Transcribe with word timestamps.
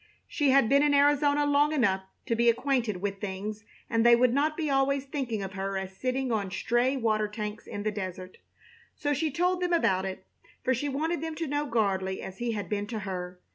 She 0.27 0.49
had 0.49 0.67
been 0.67 0.81
in 0.81 0.95
Arizona 0.95 1.45
long 1.45 1.73
enough 1.73 2.01
to 2.25 2.35
be 2.35 2.49
acquainted 2.49 3.03
with 3.03 3.19
things, 3.21 3.63
and 3.87 4.03
they 4.03 4.15
would 4.15 4.33
not 4.33 4.57
be 4.57 4.67
always 4.67 5.05
thinking 5.05 5.43
of 5.43 5.53
her 5.53 5.77
as 5.77 5.95
sitting 5.95 6.31
on 6.31 6.49
stray 6.49 6.97
water 6.97 7.27
tanks 7.27 7.67
in 7.67 7.83
the 7.83 7.91
desert; 7.91 8.39
so 8.95 9.13
she 9.13 9.29
told 9.29 9.61
them 9.61 9.73
about 9.73 10.05
it, 10.05 10.25
for 10.63 10.73
she 10.73 10.89
wanted 10.89 11.21
them 11.21 11.35
to 11.35 11.45
know 11.45 11.67
Gardley 11.67 12.19
as 12.19 12.39
he 12.39 12.53
had 12.53 12.67
been 12.67 12.87
to 12.87 12.99
her. 13.01 13.37